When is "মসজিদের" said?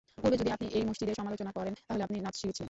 0.85-1.15